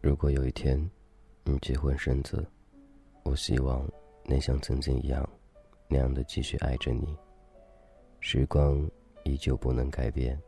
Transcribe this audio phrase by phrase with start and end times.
[0.00, 0.78] 如果有一天
[1.44, 2.44] 你结婚生子，
[3.24, 3.86] 我希望
[4.24, 5.28] 能像曾经一样，
[5.86, 7.16] 那样的继续爱着你。
[8.20, 8.88] 时光
[9.24, 10.40] 依旧不能改变，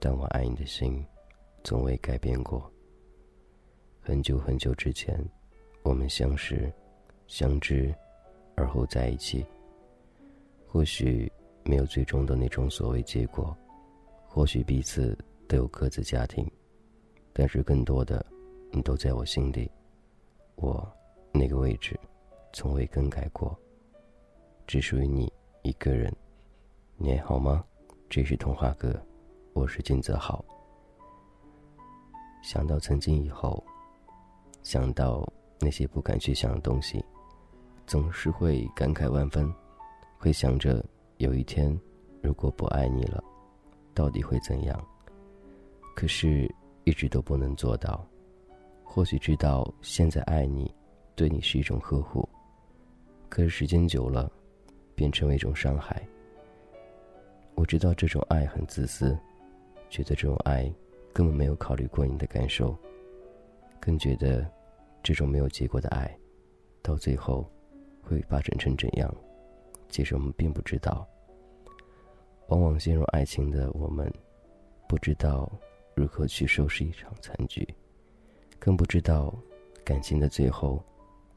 [0.00, 1.04] 但我爱你的心
[1.62, 2.70] 从未改变过。
[4.00, 5.22] 很久很久之前，
[5.82, 6.72] 我们相识、
[7.26, 7.94] 相知，
[8.58, 9.46] 而后在一起。
[10.66, 11.30] 或许
[11.64, 13.56] 没有最终的那种所谓结果，
[14.26, 15.16] 或许彼此
[15.46, 16.46] 都有各自家庭，
[17.32, 18.24] 但是更多的，
[18.72, 19.70] 你都在我心里。
[20.56, 20.86] 我
[21.32, 21.98] 那个位置，
[22.52, 23.56] 从未更改过，
[24.66, 25.32] 只属于你
[25.62, 26.12] 一个人。
[26.96, 27.64] 你还好吗？
[28.10, 29.00] 这是童话哥，
[29.52, 30.44] 我是金泽浩。
[32.42, 33.62] 想到曾经以后，
[34.62, 35.26] 想到
[35.60, 37.04] 那些不敢去想的东西，
[37.88, 39.50] 总是会感慨万分，
[40.18, 40.84] 会想着
[41.16, 41.74] 有一天
[42.20, 43.24] 如果不爱你了，
[43.94, 44.78] 到底会怎样？
[45.96, 46.54] 可是
[46.84, 48.06] 一直都不能做到。
[48.84, 50.70] 或许知道现在爱你，
[51.16, 52.28] 对你是一种呵护，
[53.30, 54.30] 可是时间久了，
[54.94, 56.06] 变成为一种伤害。
[57.54, 59.18] 我知道这种爱很自私，
[59.88, 60.70] 觉得这种爱
[61.14, 62.76] 根本没有考虑过你的感受，
[63.80, 64.46] 更觉得
[65.02, 66.14] 这种没有结果的爱，
[66.82, 67.50] 到最后
[68.08, 69.14] 会发展成怎样，
[69.88, 71.06] 其实我们并不知道。
[72.48, 74.12] 往往陷入爱情的我们，
[74.88, 75.50] 不知道
[75.94, 77.66] 如何去收拾一场残局，
[78.58, 79.34] 更不知道
[79.84, 80.82] 感情的最后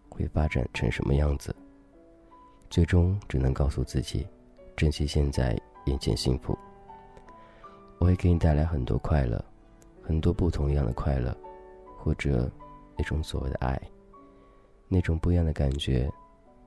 [0.09, 1.55] 会发展成什么样子。
[2.69, 4.25] 最终只能告诉自己，
[4.75, 5.59] 珍惜现在。
[5.86, 6.55] 眼前幸福，
[7.97, 9.44] 我会给你带来很多快乐，
[9.99, 11.36] 很多不同样的快乐，
[11.97, 12.47] 或者
[12.95, 13.81] 那种所谓的爱，
[14.88, 16.08] 那种不一样的感觉，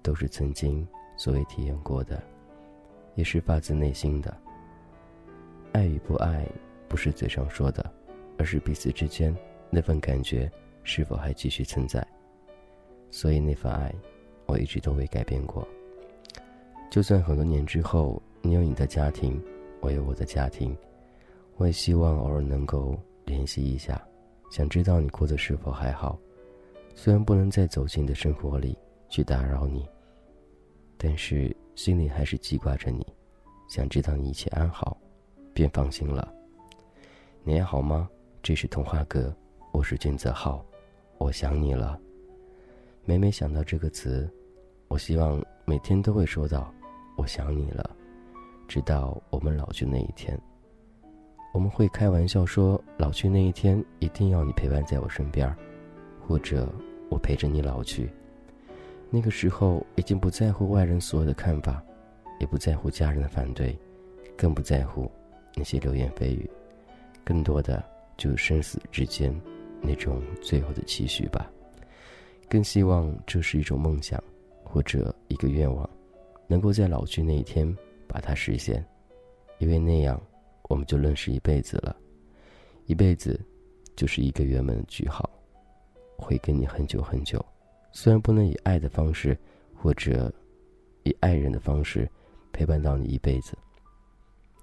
[0.05, 2.23] 都是曾经所谓体验过的，
[3.17, 4.33] 也是发自内心的。
[5.73, 6.47] 爱与不爱，
[6.87, 7.93] 不是嘴上说的，
[8.39, 9.37] 而是彼此之间
[9.69, 10.49] 那份感觉
[10.85, 12.07] 是否还继续存在。
[13.11, 13.93] 所以那份爱，
[14.47, 15.67] 我一直都未改变过。
[16.89, 18.23] 就算很多年之后。
[18.47, 19.43] 你有你的家庭，
[19.81, 20.77] 我有我的家庭，
[21.57, 22.95] 我也希望偶尔能够
[23.25, 24.07] 联系一下，
[24.51, 26.19] 想知道你过得是否还好。
[26.95, 28.77] 虽然不能再走进你的生活里
[29.09, 29.89] 去打扰你，
[31.07, 33.07] 但是心里还是记挂着你，
[33.69, 34.97] 想知道你一切安好，
[35.53, 36.33] 便放心了。
[37.43, 38.09] 你还好吗？
[38.43, 39.31] 这是童话哥，
[39.71, 40.65] 我是俊泽浩，
[41.19, 42.01] 我想你了。
[43.05, 44.33] 每每想到这个词，
[44.89, 46.73] 我希望每天都会说到，
[47.19, 47.95] 我想你了。
[48.67, 50.41] 直到我们老去那一天，
[51.53, 55.55] 我们会开玩笑说：“老去那一天，一定要你陪伴在我身边，
[56.27, 56.67] 或者
[57.11, 58.11] 我陪着你老去。”
[59.15, 61.81] 那个时候，已经不在乎外人所有的看法，
[62.41, 63.79] 也不在乎家人的反对，
[64.37, 65.09] 更不在乎
[65.55, 66.51] 那些流言蜚语，
[67.23, 67.81] 更多的
[68.17, 69.33] 就是生死之间
[69.81, 71.49] 那种最后的期许吧。
[72.49, 74.21] 更希望这是一种梦想，
[74.65, 75.89] 或者一个愿望，
[76.49, 77.73] 能够在老去那一天。
[78.07, 78.85] 把它实现，
[79.59, 80.21] 因为那样，
[80.69, 81.97] 我们就认识一辈子了。
[82.87, 83.41] 一辈子，
[83.97, 85.29] 就是一个圆满的句号。
[86.17, 87.45] 会跟你很久很久，
[87.97, 89.39] 虽然不能以爱的方式，
[89.73, 90.31] 或者
[91.05, 92.07] 以爱人的方式
[92.53, 93.57] 陪伴到你一辈子，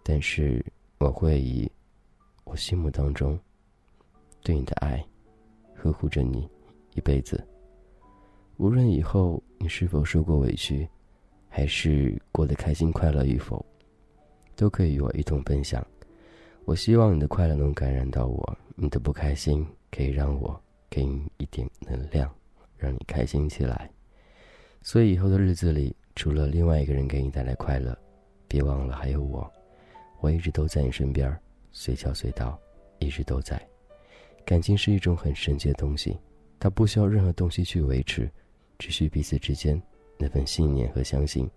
[0.04, 0.64] 但是
[1.00, 1.68] 我会以
[2.44, 3.40] 我心目当中
[4.44, 5.04] 对你的爱，
[5.74, 6.48] 呵护着你
[6.94, 7.44] 一辈子。
[8.58, 10.88] 无论以后你是否受过委屈。
[11.54, 13.64] 还是过得开心快乐与否，
[14.56, 15.86] 都可以与我一同分享。
[16.64, 20.58] 我希望你的快乐能感染到我，你的不开心可以让我
[20.90, 22.34] 给你一点能量，
[22.82, 23.90] 让你开心起来。
[24.82, 27.96] 所以以后的日子里，除了另外一个人给你带来快乐，
[28.48, 29.50] 别忘了还有我。
[30.20, 31.36] 我一直都在你身边，
[31.72, 32.60] 随叫随到，
[32.98, 33.62] 一直都在。
[34.44, 36.18] 感情是一种很神奇的东西，
[36.60, 38.30] 它不需要任何东西去维持，
[38.80, 39.80] 只需彼此之间。
[40.18, 41.50] 那份信念和相信，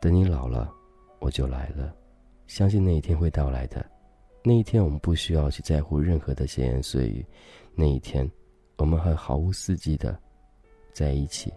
[0.00, 0.72] 等你老了，
[1.18, 1.94] 我就来了。
[2.46, 3.84] 相信那一天会到来的。
[4.44, 7.24] 那一天，我们不需要去在乎任何的闲言碎语。
[7.74, 8.30] 那一天，
[8.76, 10.16] 我们会毫无司机的
[10.94, 11.52] 在一起，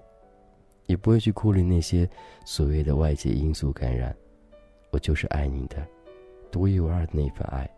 [0.88, 2.10] 也不会去顾虑那些
[2.44, 4.14] 所谓的外界因素感染。
[4.90, 5.88] 我就是爱你的，
[6.52, 7.70] 独一无二的那份爱。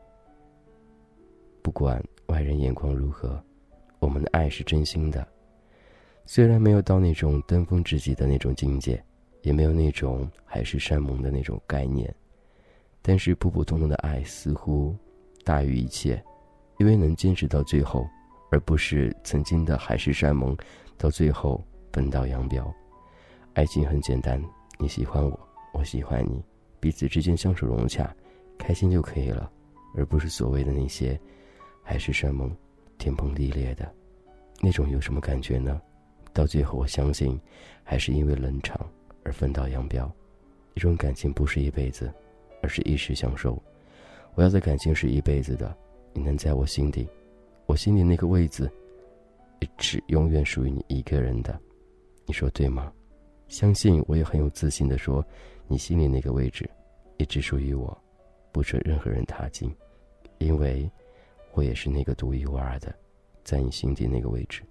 [1.61, 3.43] 不管外人眼光如何，
[3.99, 5.27] 我们的爱是真心的。
[6.25, 9.03] 虽然没有到那种登峰之极的那种境界，
[9.41, 12.13] 也没有那种海誓山盟的那种概念，
[13.01, 14.95] 但是普普通通的爱似乎
[15.43, 16.23] 大于一切，
[16.77, 18.07] 因为能坚持到最后，
[18.51, 20.55] 而不是曾经的海誓山盟，
[20.99, 21.63] 到最后
[21.93, 22.71] 分道扬镳。
[23.53, 24.43] 爱情很简单，
[24.77, 25.39] 你喜欢我，
[25.73, 26.43] 我喜欢你，
[26.77, 28.13] 彼此之间相处融洽，
[28.57, 29.49] 开心就可以了，
[29.95, 31.17] 而不是所谓的那些
[31.81, 32.53] 海誓山盟、
[32.97, 33.89] 天崩地裂的，
[34.59, 35.81] 那种有什么感觉呢？
[36.33, 37.39] 到最后，我相信，
[37.81, 38.77] 还是因为冷场
[39.23, 40.11] 而分道扬镳。
[40.73, 42.13] 一种感情不是一辈子，
[42.61, 43.57] 而是一时享受。
[44.35, 45.73] 我要的感情是一辈子的，
[46.11, 47.07] 你能在我心底，
[47.65, 48.69] 我心里那个位置，
[49.79, 51.59] 是永远属于你一个人的。
[52.25, 52.91] 你说对吗？
[53.47, 55.25] 相信我也很有自信的说，
[55.67, 56.69] 你心里那个位置，
[57.17, 57.97] 一直属于我，
[58.51, 59.75] 不准任何人踏进，
[60.37, 60.89] 因为，
[61.53, 62.93] 我也是那个独一无二的，
[63.43, 64.61] 在你心底那个位置。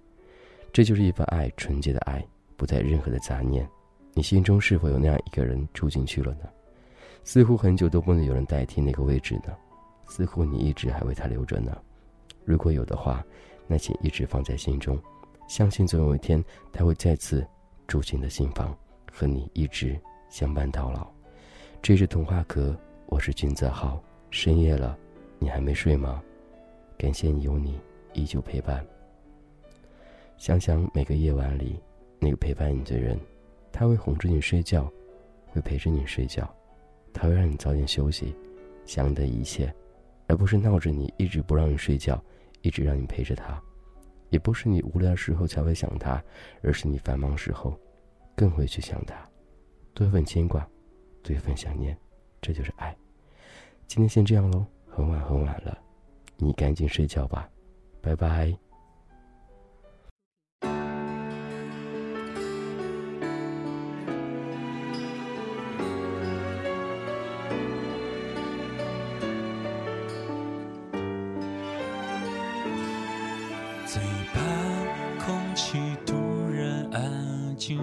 [0.71, 2.25] 这就是一份爱，纯洁的爱，
[2.55, 3.67] 不带任何的杂念。
[4.13, 6.49] 你心中是否有那样一个人住进去了呢？
[7.25, 9.55] 似乎很久都不能有人代替那个位置呢？
[10.07, 11.77] 似乎你一直还为他留着呢？
[12.45, 13.23] 如果有的话，
[13.71, 14.99] 那请一直放在心中，
[15.47, 16.43] 相信总有一天
[16.73, 17.45] 他会再次
[17.85, 18.75] 住进的心房，
[19.13, 19.95] 和你一直
[20.27, 21.07] 相伴到老。
[21.79, 22.75] 这是童话阁，
[23.05, 24.01] 我是君泽浩。
[24.31, 24.97] 深夜了，
[25.37, 26.19] 你还没睡吗？
[26.97, 27.79] 感谢你有你
[28.13, 28.83] 依旧陪伴。
[30.37, 31.79] 想想每个夜晚里，
[32.17, 33.19] 那个陪伴你的人，
[33.71, 34.91] 他会哄着你睡觉，
[35.45, 36.51] 会陪着你睡觉，
[37.13, 38.35] 他会让你早点休息，
[38.87, 39.71] 想你的一切，
[40.25, 42.19] 而不是闹着你，一直不让你睡觉，
[42.61, 43.61] 一直让你陪着他，
[44.29, 46.23] 也不是你无聊时候才会想他，
[46.61, 47.77] 而是你繁忙时候，
[48.35, 49.15] 更会去想他，
[49.93, 50.67] 多一份牵挂，
[51.23, 51.97] 多一份想念，
[52.41, 52.95] 这就是爱。
[53.87, 55.77] 今天先这样喽，很晚很晚了，
[56.37, 57.49] 你赶紧睡觉吧，
[58.01, 58.68] 拜拜。
[76.99, 77.79] 安静，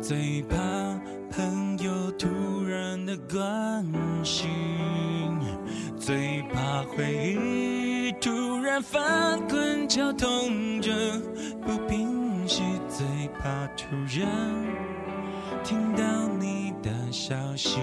[0.00, 0.56] 最怕
[1.30, 2.28] 朋友突
[2.64, 3.84] 然的关
[4.22, 4.50] 心，
[5.98, 10.92] 最怕回忆突然翻滚绞痛着
[11.64, 13.06] 不平息，最
[13.40, 13.86] 怕突
[14.18, 14.28] 然
[15.64, 17.78] 听到你的消息，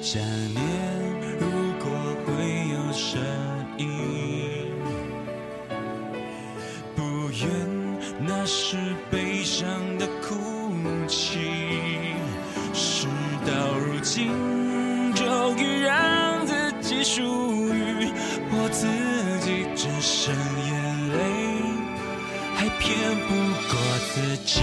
[0.00, 0.22] 想
[0.54, 0.96] 念。
[2.92, 3.45] 声音，
[16.86, 17.20] 己属
[17.74, 18.12] 于
[18.52, 18.86] 我自
[19.44, 20.32] 己，只剩
[20.68, 21.18] 眼泪，
[22.54, 22.86] 还骗
[23.26, 23.34] 不
[23.68, 23.74] 过
[24.14, 24.62] 自己。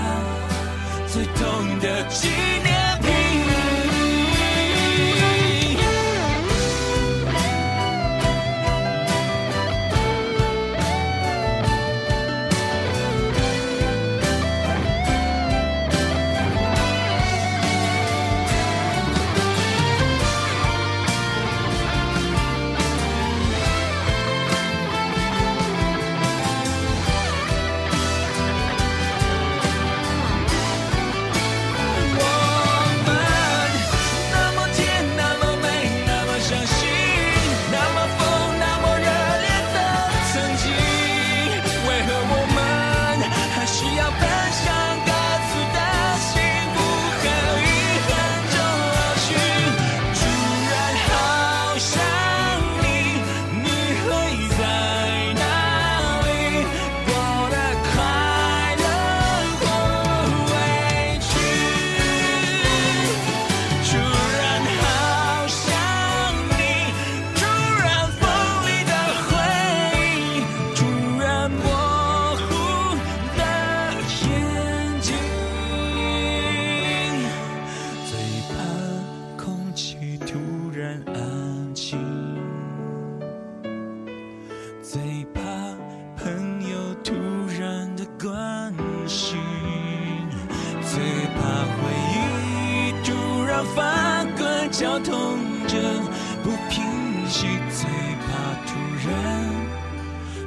[96.43, 96.83] 不平
[97.29, 97.89] 息，最
[98.25, 98.29] 怕
[98.67, 98.71] 突
[99.07, 99.11] 然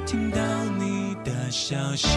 [0.05, 0.37] 听到
[0.77, 2.07] 你的消息。